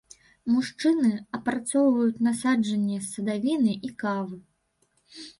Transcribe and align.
Мужчыны 0.51 1.09
апрацоўваюць 1.37 2.23
насаджэнні 2.27 2.97
садавіны 3.09 3.73
і 3.89 3.93
кавы. 4.05 4.37